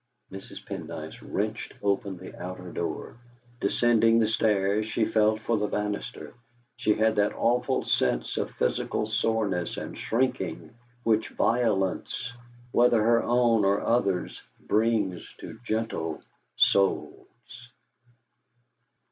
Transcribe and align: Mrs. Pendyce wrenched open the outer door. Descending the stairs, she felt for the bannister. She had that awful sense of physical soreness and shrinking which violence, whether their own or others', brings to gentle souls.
Mrs. 0.31 0.65
Pendyce 0.65 1.21
wrenched 1.21 1.75
open 1.83 2.17
the 2.17 2.35
outer 2.41 2.71
door. 2.71 3.17
Descending 3.59 4.17
the 4.17 4.25
stairs, 4.25 4.87
she 4.87 5.05
felt 5.05 5.39
for 5.41 5.57
the 5.59 5.67
bannister. 5.67 6.33
She 6.75 6.95
had 6.95 7.17
that 7.17 7.33
awful 7.35 7.83
sense 7.85 8.35
of 8.35 8.49
physical 8.49 9.05
soreness 9.05 9.77
and 9.77 9.95
shrinking 9.95 10.73
which 11.03 11.29
violence, 11.29 12.33
whether 12.71 12.97
their 13.03 13.21
own 13.21 13.63
or 13.63 13.79
others', 13.79 14.41
brings 14.65 15.23
to 15.37 15.59
gentle 15.63 16.23
souls. 16.55 17.27